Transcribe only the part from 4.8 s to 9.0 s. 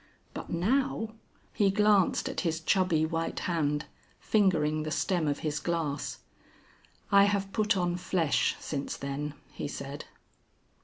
the stem of his glass. "I have put on flesh since